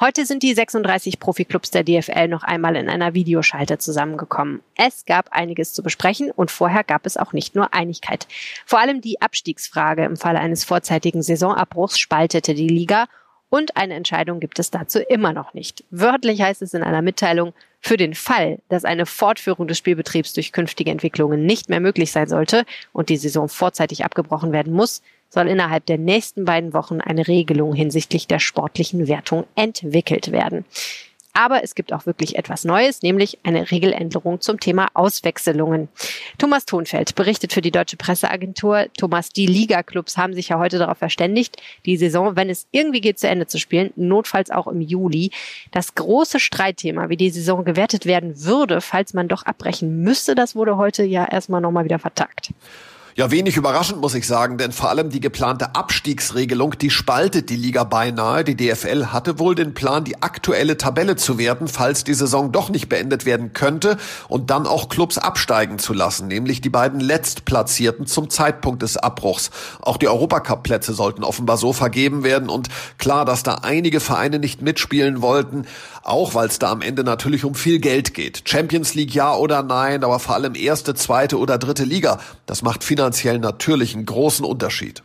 Heute 0.00 0.26
sind 0.26 0.42
die 0.42 0.52
36 0.52 1.18
Profiklubs 1.18 1.70
der 1.70 1.84
DFL 1.84 2.28
noch 2.28 2.42
einmal 2.42 2.76
in 2.76 2.90
einer 2.90 3.14
Videoschalte 3.14 3.78
zusammengekommen. 3.78 4.60
Es 4.76 5.06
gab 5.06 5.32
einiges 5.32 5.72
zu 5.72 5.82
besprechen 5.82 6.30
und 6.30 6.50
vorher 6.50 6.84
gab 6.84 7.06
es 7.06 7.16
auch 7.16 7.32
nicht 7.32 7.54
nur 7.54 7.72
Einigkeit. 7.72 8.26
Vor 8.66 8.78
allem 8.78 9.00
die 9.00 9.22
Abstiegsfrage 9.22 10.04
im 10.04 10.16
Falle 10.18 10.40
eines 10.40 10.64
vorzeitigen 10.64 11.22
Saisonabbruchs 11.22 11.98
spaltete 11.98 12.52
die 12.52 12.68
Liga 12.68 13.06
Und 13.54 13.76
eine 13.76 13.92
Entscheidung 13.92 14.40
gibt 14.40 14.58
es 14.58 14.70
dazu 14.70 15.00
immer 15.00 15.34
noch 15.34 15.52
nicht. 15.52 15.84
Wörtlich 15.90 16.40
heißt 16.40 16.62
es 16.62 16.72
in 16.72 16.82
einer 16.82 17.02
Mitteilung, 17.02 17.52
für 17.80 17.98
den 17.98 18.14
Fall, 18.14 18.60
dass 18.70 18.86
eine 18.86 19.04
Fortführung 19.04 19.68
des 19.68 19.76
Spielbetriebs 19.76 20.32
durch 20.32 20.52
künftige 20.52 20.90
Entwicklungen 20.90 21.44
nicht 21.44 21.68
mehr 21.68 21.80
möglich 21.80 22.12
sein 22.12 22.30
sollte 22.30 22.64
und 22.94 23.10
die 23.10 23.18
Saison 23.18 23.50
vorzeitig 23.50 24.06
abgebrochen 24.06 24.52
werden 24.52 24.72
muss, 24.72 25.02
soll 25.28 25.48
innerhalb 25.48 25.84
der 25.84 25.98
nächsten 25.98 26.46
beiden 26.46 26.72
Wochen 26.72 27.02
eine 27.02 27.28
Regelung 27.28 27.74
hinsichtlich 27.74 28.26
der 28.26 28.38
sportlichen 28.38 29.06
Wertung 29.06 29.44
entwickelt 29.54 30.32
werden. 30.32 30.64
Aber 31.34 31.62
es 31.64 31.74
gibt 31.74 31.92
auch 31.92 32.04
wirklich 32.04 32.36
etwas 32.36 32.64
Neues, 32.64 33.02
nämlich 33.02 33.38
eine 33.42 33.70
Regeländerung 33.70 34.40
zum 34.40 34.60
Thema 34.60 34.88
Auswechselungen. 34.92 35.88
Thomas 36.36 36.66
Thonfeld 36.66 37.14
berichtet 37.14 37.54
für 37.54 37.62
die 37.62 37.70
Deutsche 37.70 37.96
Presseagentur. 37.96 38.86
Thomas, 38.98 39.30
die 39.30 39.46
Liga-Clubs 39.46 40.18
haben 40.18 40.34
sich 40.34 40.50
ja 40.50 40.58
heute 40.58 40.78
darauf 40.78 40.98
verständigt, 40.98 41.56
die 41.86 41.96
Saison, 41.96 42.36
wenn 42.36 42.50
es 42.50 42.66
irgendwie 42.70 43.00
geht, 43.00 43.18
zu 43.18 43.28
Ende 43.28 43.46
zu 43.46 43.58
spielen, 43.58 43.92
notfalls 43.96 44.50
auch 44.50 44.66
im 44.66 44.82
Juli. 44.82 45.30
Das 45.70 45.94
große 45.94 46.38
Streitthema, 46.38 47.08
wie 47.08 47.16
die 47.16 47.30
Saison 47.30 47.64
gewertet 47.64 48.04
werden 48.04 48.44
würde, 48.44 48.82
falls 48.82 49.14
man 49.14 49.28
doch 49.28 49.44
abbrechen 49.44 50.02
müsste, 50.02 50.34
das 50.34 50.54
wurde 50.54 50.76
heute 50.76 51.02
ja 51.02 51.24
erstmal 51.24 51.62
nochmal 51.62 51.84
wieder 51.84 51.98
vertagt. 51.98 52.50
Ja, 53.14 53.30
wenig 53.30 53.58
überraschend 53.58 54.00
muss 54.00 54.14
ich 54.14 54.26
sagen, 54.26 54.56
denn 54.56 54.72
vor 54.72 54.88
allem 54.88 55.10
die 55.10 55.20
geplante 55.20 55.74
Abstiegsregelung, 55.74 56.78
die 56.78 56.88
spaltet 56.88 57.50
die 57.50 57.56
Liga 57.56 57.84
beinahe. 57.84 58.42
Die 58.42 58.56
DFL 58.56 59.08
hatte 59.08 59.38
wohl 59.38 59.54
den 59.54 59.74
Plan, 59.74 60.04
die 60.04 60.22
aktuelle 60.22 60.78
Tabelle 60.78 61.16
zu 61.16 61.36
werten, 61.36 61.68
falls 61.68 62.04
die 62.04 62.14
Saison 62.14 62.52
doch 62.52 62.70
nicht 62.70 62.88
beendet 62.88 63.26
werden 63.26 63.52
könnte 63.52 63.98
und 64.28 64.48
dann 64.48 64.66
auch 64.66 64.88
Clubs 64.88 65.18
absteigen 65.18 65.78
zu 65.78 65.92
lassen, 65.92 66.26
nämlich 66.26 66.62
die 66.62 66.70
beiden 66.70 67.00
Letztplatzierten 67.00 68.06
zum 68.06 68.30
Zeitpunkt 68.30 68.80
des 68.80 68.96
Abbruchs. 68.96 69.50
Auch 69.82 69.98
die 69.98 70.08
Europacup-Plätze 70.08 70.94
sollten 70.94 71.22
offenbar 71.22 71.58
so 71.58 71.74
vergeben 71.74 72.24
werden 72.24 72.48
und 72.48 72.68
klar, 72.96 73.26
dass 73.26 73.42
da 73.42 73.56
einige 73.56 74.00
Vereine 74.00 74.38
nicht 74.38 74.62
mitspielen 74.62 75.20
wollten, 75.20 75.66
auch 76.02 76.34
weil 76.34 76.48
es 76.48 76.58
da 76.58 76.70
am 76.70 76.80
Ende 76.80 77.04
natürlich 77.04 77.44
um 77.44 77.54
viel 77.54 77.78
Geld 77.78 78.14
geht. 78.14 78.48
Champions 78.48 78.94
League 78.94 79.14
ja 79.14 79.34
oder 79.34 79.62
nein, 79.62 80.02
aber 80.02 80.18
vor 80.18 80.34
allem 80.34 80.54
erste, 80.54 80.94
zweite 80.94 81.38
oder 81.38 81.58
dritte 81.58 81.84
Liga. 81.84 82.18
Das 82.46 82.62
macht 82.62 82.82
finanziell 82.82 83.01
natürlich 83.40 83.94
einen 83.94 84.06
großen 84.06 84.44
Unterschied. 84.44 85.02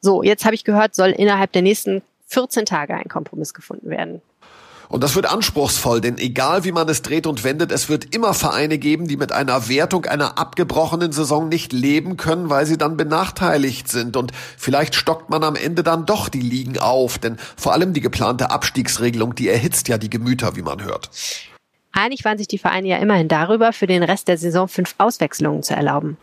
So, 0.00 0.22
jetzt 0.22 0.44
habe 0.44 0.54
ich 0.54 0.64
gehört, 0.64 0.94
soll 0.94 1.10
innerhalb 1.10 1.52
der 1.52 1.62
nächsten 1.62 2.02
14 2.28 2.66
Tage 2.66 2.94
ein 2.94 3.08
Kompromiss 3.08 3.54
gefunden 3.54 3.90
werden. 3.90 4.20
Und 4.88 5.02
das 5.02 5.16
wird 5.16 5.26
anspruchsvoll, 5.26 6.00
denn 6.00 6.16
egal 6.18 6.64
wie 6.64 6.70
man 6.70 6.88
es 6.88 7.02
dreht 7.02 7.26
und 7.26 7.42
wendet, 7.42 7.72
es 7.72 7.88
wird 7.88 8.14
immer 8.14 8.34
Vereine 8.34 8.78
geben, 8.78 9.08
die 9.08 9.16
mit 9.16 9.32
einer 9.32 9.68
Wertung 9.68 10.04
einer 10.04 10.38
abgebrochenen 10.38 11.10
Saison 11.10 11.48
nicht 11.48 11.72
leben 11.72 12.16
können, 12.16 12.50
weil 12.50 12.66
sie 12.66 12.78
dann 12.78 12.96
benachteiligt 12.96 13.88
sind. 13.88 14.16
Und 14.16 14.32
vielleicht 14.56 14.94
stockt 14.94 15.28
man 15.28 15.42
am 15.42 15.56
Ende 15.56 15.82
dann 15.82 16.06
doch 16.06 16.28
die 16.28 16.40
Ligen 16.40 16.78
auf, 16.78 17.18
denn 17.18 17.36
vor 17.56 17.72
allem 17.72 17.94
die 17.94 18.00
geplante 18.00 18.50
Abstiegsregelung, 18.50 19.34
die 19.34 19.48
erhitzt 19.48 19.88
ja 19.88 19.98
die 19.98 20.10
Gemüter, 20.10 20.54
wie 20.54 20.62
man 20.62 20.84
hört. 20.84 21.10
Einig 21.96 22.24
waren 22.26 22.36
sich 22.36 22.46
die 22.46 22.58
Vereine 22.58 22.88
ja 22.88 22.98
immerhin 22.98 23.26
darüber, 23.26 23.72
für 23.72 23.86
den 23.86 24.02
Rest 24.02 24.28
der 24.28 24.36
Saison 24.36 24.68
fünf 24.68 24.94
Auswechslungen 24.98 25.62
zu 25.62 25.74
erlauben. 25.74 26.18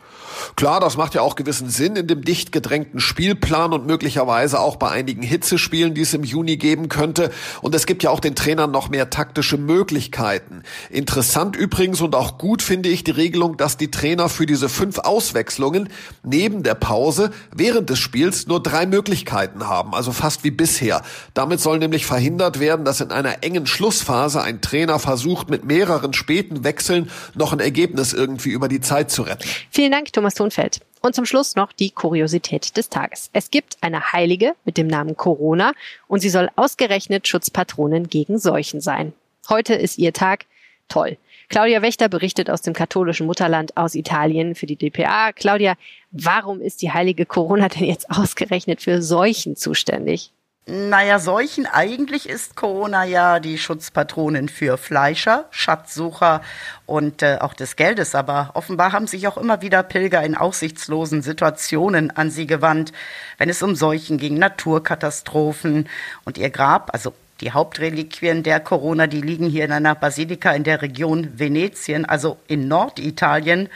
Klar, 0.55 0.79
das 0.79 0.97
macht 0.97 1.15
ja 1.15 1.21
auch 1.21 1.35
gewissen 1.35 1.69
Sinn 1.69 1.95
in 1.95 2.05
dem 2.05 2.23
dicht 2.23 2.51
gedrängten 2.51 2.99
Spielplan 2.99 3.73
und 3.73 3.87
möglicherweise 3.87 4.59
auch 4.59 4.75
bei 4.75 4.89
einigen 4.89 5.23
Hitzespielen, 5.23 5.95
die 5.95 6.01
es 6.01 6.13
im 6.13 6.23
Juni 6.23 6.57
geben 6.57 6.89
könnte. 6.89 7.31
Und 7.61 7.73
es 7.73 7.87
gibt 7.87 8.03
ja 8.03 8.11
auch 8.11 8.19
den 8.19 8.35
Trainern 8.35 8.69
noch 8.69 8.89
mehr 8.89 9.09
taktische 9.09 9.57
Möglichkeiten. 9.57 10.61
Interessant 10.91 11.55
übrigens 11.55 12.01
und 12.01 12.15
auch 12.15 12.37
gut 12.37 12.61
finde 12.61 12.89
ich 12.89 13.03
die 13.03 13.11
Regelung, 13.11 13.57
dass 13.57 13.75
die 13.75 13.89
Trainer 13.89 14.29
für 14.29 14.45
diese 14.45 14.69
fünf 14.69 14.99
Auswechslungen 14.99 15.89
neben 16.23 16.61
der 16.61 16.75
Pause 16.75 17.31
während 17.55 17.89
des 17.89 17.97
Spiels 17.97 18.45
nur 18.45 18.61
drei 18.61 18.85
Möglichkeiten 18.85 19.67
haben, 19.67 19.95
also 19.95 20.11
fast 20.11 20.43
wie 20.43 20.51
bisher. 20.51 21.01
Damit 21.33 21.61
soll 21.61 21.79
nämlich 21.79 22.05
verhindert 22.05 22.59
werden, 22.59 22.85
dass 22.85 23.01
in 23.01 23.11
einer 23.11 23.43
engen 23.43 23.65
Schlussphase 23.65 24.41
ein 24.41 24.61
Trainer 24.61 24.99
versucht, 24.99 25.49
mit 25.49 25.62
mehreren 25.65 26.13
späten 26.13 26.63
Wechseln 26.63 27.09
noch 27.35 27.53
ein 27.53 27.59
Ergebnis 27.59 28.13
irgendwie 28.13 28.49
über 28.49 28.67
die 28.67 28.81
Zeit 28.81 29.11
zu 29.11 29.23
retten. 29.23 29.47
Vielen 29.71 29.91
Dank, 29.91 30.11
Thomas 30.13 30.35
Thunfeld. 30.35 30.81
Und 31.01 31.15
zum 31.15 31.25
Schluss 31.25 31.55
noch 31.55 31.73
die 31.73 31.89
Kuriosität 31.89 32.77
des 32.77 32.89
Tages. 32.89 33.29
Es 33.33 33.51
gibt 33.51 33.77
eine 33.81 34.13
Heilige 34.13 34.53
mit 34.63 34.77
dem 34.77 34.87
Namen 34.87 35.17
Corona 35.17 35.73
und 36.07 36.21
sie 36.21 36.29
soll 36.29 36.49
ausgerechnet 36.55 37.27
Schutzpatronin 37.27 38.07
gegen 38.07 38.39
Seuchen 38.39 38.79
sein. 38.79 39.13
Heute 39.49 39.73
ist 39.73 39.97
ihr 39.97 40.13
Tag. 40.13 40.45
Toll. 40.87 41.17
Claudia 41.49 41.81
Wächter 41.81 42.07
berichtet 42.07 42.49
aus 42.49 42.61
dem 42.61 42.73
katholischen 42.73 43.27
Mutterland 43.27 43.75
aus 43.75 43.95
Italien 43.95 44.55
für 44.55 44.65
die 44.65 44.75
DPA. 44.75 45.33
Claudia, 45.33 45.75
warum 46.11 46.61
ist 46.61 46.81
die 46.81 46.91
heilige 46.91 47.25
Corona 47.25 47.67
denn 47.69 47.83
jetzt 47.83 48.09
ausgerechnet 48.09 48.81
für 48.81 49.01
Seuchen 49.01 49.55
zuständig? 49.55 50.31
Naja, 50.65 51.19
Seuchen, 51.19 51.65
eigentlich 51.65 52.29
ist 52.29 52.55
Corona 52.55 53.03
ja 53.03 53.41
die 53.41 53.57
Schutzpatronin 53.57 54.47
für 54.47 54.77
Fleischer, 54.77 55.43
Schatzsucher 55.51 56.41
und 56.85 57.21
äh, 57.21 57.39
auch 57.41 57.53
des 57.53 57.75
Geldes. 57.75 58.15
Aber 58.15 58.51
offenbar 58.53 58.93
haben 58.93 59.05
sich 59.05 59.27
auch 59.27 59.35
immer 59.35 59.61
wieder 59.61 59.83
Pilger 59.83 60.23
in 60.23 60.35
aussichtslosen 60.35 61.21
Situationen 61.21 62.11
an 62.11 62.31
sie 62.31 62.47
gewandt, 62.47 62.93
wenn 63.37 63.49
es 63.49 63.61
um 63.61 63.75
Seuchen 63.75 64.17
ging, 64.17 64.37
Naturkatastrophen 64.37 65.89
und 66.23 66.37
ihr 66.37 66.49
Grab, 66.49 66.91
also 66.93 67.13
die 67.41 67.51
Hauptreliquien 67.51 68.43
der 68.43 68.61
Corona, 68.61 69.07
die 69.07 69.19
liegen 69.19 69.49
hier 69.49 69.65
in 69.65 69.73
einer 69.73 69.95
Basilika 69.95 70.53
in 70.53 70.63
der 70.63 70.81
Region 70.81 71.37
Venetien, 71.37 72.05
also 72.05 72.37
in 72.47 72.69
Norditalien 72.69 73.67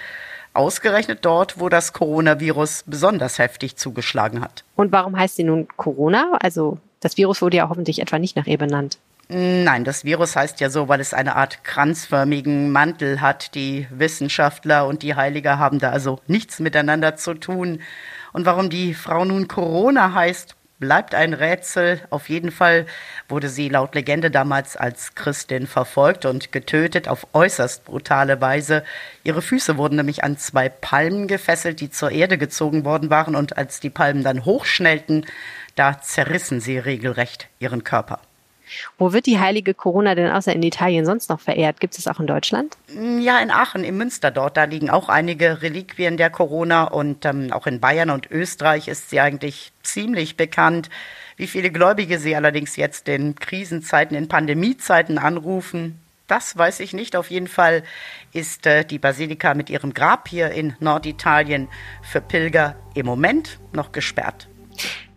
ausgerechnet 0.58 1.20
dort, 1.24 1.60
wo 1.60 1.70
das 1.70 1.94
Coronavirus 1.94 2.84
besonders 2.88 3.40
heftig 3.40 3.78
zugeschlagen 3.78 4.42
hat. 4.42 4.64
Und 4.76 4.92
warum 4.92 5.18
heißt 5.18 5.36
sie 5.36 5.44
nun 5.44 5.68
Corona? 5.78 6.38
Also 6.42 6.80
das 7.00 7.18
Virus 7.18 7.42
wurde 7.42 7.58
ja 7.58 7.70
hoffentlich 7.70 8.02
etwa 8.02 8.20
nicht 8.20 8.36
nach 8.36 8.48
ihr 8.48 8.58
benannt. 8.58 8.98
Nein, 9.30 9.84
das 9.84 10.06
Virus 10.06 10.38
heißt 10.38 10.62
ja 10.62 10.70
so, 10.70 10.88
weil 10.88 11.02
es 11.02 11.14
eine 11.14 11.36
Art 11.36 11.64
kranzförmigen 11.66 12.72
Mantel 12.72 13.20
hat. 13.20 13.56
Die 13.56 13.88
Wissenschaftler 13.92 14.88
und 14.88 15.04
die 15.04 15.16
Heilige 15.16 15.60
haben 15.60 15.80
da 15.80 15.92
also 15.92 16.20
nichts 16.28 16.60
miteinander 16.60 17.18
zu 17.18 17.34
tun. 17.34 17.82
Und 18.32 18.46
warum 18.46 18.70
die 18.70 18.94
Frau 18.94 19.26
nun 19.26 19.48
Corona 19.48 20.14
heißt, 20.14 20.56
bleibt 20.80 21.16
ein 21.16 21.34
Rätsel. 21.34 22.02
Auf 22.10 22.30
jeden 22.30 22.52
Fall 22.52 22.86
wurde 23.30 23.50
sie 23.50 23.70
laut 23.70 23.96
Legende 23.96 24.32
damals 24.32 24.76
als 24.76 25.16
Christin 25.16 25.68
verfolgt 25.68 26.26
und 26.26 26.52
getötet 26.52 27.08
auf 27.08 27.28
äußerst 27.34 27.86
brutale 27.86 28.42
Weise. 28.42 28.84
Ihre 29.24 29.42
Füße 29.42 29.78
wurden 29.78 29.96
nämlich 29.96 30.24
an 30.24 30.38
zwei 30.38 30.70
Palmen 30.70 31.28
gefesselt, 31.28 31.80
die 31.80 31.90
zur 31.90 32.12
Erde 32.12 32.38
gezogen 32.38 32.86
worden 32.86 33.10
waren, 33.10 33.36
und 33.36 33.58
als 33.58 33.80
die 33.80 33.90
Palmen 33.90 34.24
dann 34.24 34.46
hochschnellten, 34.46 35.26
da 35.76 36.02
zerrissen 36.02 36.60
sie 36.60 36.78
regelrecht 36.78 37.48
ihren 37.60 37.84
Körper. 37.84 38.22
Wo 38.98 39.14
wird 39.14 39.26
die 39.26 39.40
heilige 39.40 39.74
Corona 39.74 40.16
denn 40.16 40.32
außer 40.32 40.54
in 40.54 40.64
Italien 40.64 41.06
sonst 41.06 41.30
noch 41.30 41.40
verehrt? 41.40 41.80
Gibt 41.80 41.98
es 41.98 42.08
auch 42.08 42.20
in 42.20 42.28
Deutschland? 42.28 42.78
Ja, 43.20 43.40
in 43.40 43.52
Aachen, 43.52 43.84
im 43.84 43.98
Münster 43.98 44.32
dort. 44.32 44.58
Da 44.58 44.66
liegen 44.66 44.90
auch 44.90 45.10
einige 45.10 45.62
Reliquien 45.62 46.18
der 46.18 46.30
Corona 46.30 46.86
und 46.86 47.26
ähm, 47.26 47.52
auch 47.52 47.68
in 47.68 47.80
Bayern 47.80 48.10
und 48.10 48.30
Österreich 48.32 48.88
ist 48.88 49.10
sie 49.10 49.20
eigentlich 49.20 49.72
ziemlich 49.84 50.38
bekannt. 50.38 50.90
Wie 51.36 51.48
viele 51.48 51.72
Gläubige 51.72 52.20
sie 52.20 52.36
allerdings 52.36 52.76
jetzt 52.76 53.08
in 53.08 53.36
Krisenzeiten, 53.36 54.18
in 54.18 54.28
Pandemiezeiten 54.28 55.18
anrufen, 55.18 56.00
das 56.28 56.58
weiß 56.58 56.82
ich 56.82 56.94
nicht. 56.94 57.16
Auf 57.16 57.32
jeden 57.32 57.48
Fall 57.48 57.84
ist 58.34 58.66
äh, 58.66 58.84
die 58.84 59.00
Basilika 59.00 59.54
mit 59.54 59.70
ihrem 59.70 59.94
Grab 59.94 60.28
hier 60.28 60.52
in 60.52 60.76
Norditalien 60.80 61.70
für 62.02 62.22
Pilger 62.22 62.76
im 62.94 63.06
Moment 63.06 63.60
noch 63.72 63.94
gesperrt. 63.94 64.48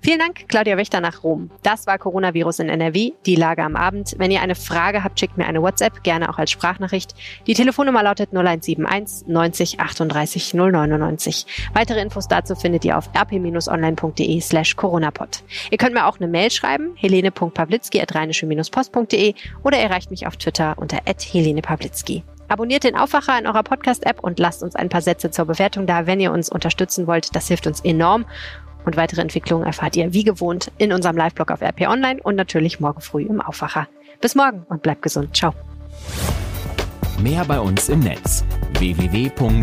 Vielen 0.03 0.19
Dank, 0.19 0.49
Claudia 0.49 0.79
Wächter 0.79 1.03
nach 1.03 1.23
Rom. 1.25 1.51
Das 1.63 1.87
war 1.87 1.99
Coronavirus 1.99 2.61
in 2.61 2.71
NRW, 2.71 3.13
die 3.27 3.35
Lage 3.35 3.63
am 3.63 3.77
Abend. 3.77 4.15
Wenn 4.17 4.31
ihr 4.31 4.41
eine 4.41 4.55
Frage 4.55 5.05
habt, 5.05 5.21
schickt 5.21 5.37
mir 5.37 5.45
eine 5.45 5.61
WhatsApp, 5.61 6.03
gerne 6.03 6.31
auch 6.31 6.39
als 6.39 6.51
Sprachnachricht. 6.51 7.15
Die 7.47 7.53
Telefonnummer 7.53 8.03
lautet 8.03 8.31
0171 8.33 9.29
90 9.29 9.79
38 9.79 10.55
099. 10.55 11.71
Weitere 11.75 12.01
Infos 12.01 12.29
dazu 12.29 12.55
findet 12.55 12.87
ihr 12.87 12.97
auf 12.97 13.11
rp-online.de 13.15 14.41
slash 14.41 14.75
coronapod. 14.75 15.43
Ihr 15.71 15.77
könnt 15.77 15.93
mir 15.93 16.07
auch 16.07 16.19
eine 16.19 16.29
Mail 16.29 16.51
schreiben, 16.51 16.95
helene.pawlitzki 16.97 18.01
at 18.01 18.15
rheinische-post.de 18.15 19.35
oder 19.63 19.77
erreicht 19.77 20.11
mich 20.11 20.27
auf 20.27 20.39
Twitter 20.39 20.77
unter 20.79 20.99
Helene 21.31 21.61
Pawlitzki. 21.61 22.25
Abonniert 22.49 22.83
den 22.83 22.97
Aufwacher 22.97 23.39
in 23.39 23.47
eurer 23.47 23.63
Podcast-App 23.63 24.25
und 24.25 24.41
lasst 24.41 24.65
uns 24.65 24.75
ein 24.75 24.89
paar 24.89 25.03
Sätze 25.03 25.31
zur 25.31 25.45
Bewertung 25.45 25.87
da, 25.87 26.07
wenn 26.07 26.19
ihr 26.19 26.33
uns 26.33 26.49
unterstützen 26.49 27.07
wollt. 27.07 27.37
Das 27.37 27.47
hilft 27.47 27.69
uns 27.69 27.81
enorm. 27.83 28.25
Und 28.85 28.97
weitere 28.97 29.21
Entwicklungen 29.21 29.67
erfahrt 29.67 29.97
ihr 29.97 30.13
wie 30.13 30.25
gewohnt 30.25 30.71
in 30.79 30.93
unserem 30.93 31.17
Live-Blog 31.17 31.51
auf 31.51 31.63
RP 31.63 31.89
Online 31.89 32.21
und 32.23 32.37
natürlich 32.37 32.81
morgen 32.81 33.01
früh 33.01 33.23
im 33.23 33.41
Aufwacher. 33.41 33.89
Bis 34.21 34.35
morgen 34.35 34.67
und 34.69 34.83
bleibt 34.83 35.03
gesund. 35.03 35.37
Ciao. 35.37 35.55
Mehr 37.21 37.45
bei 37.45 37.61
uns 37.61 37.89
im 37.89 38.01
Netz 38.01 38.45
www.rp-online.de 38.79 39.61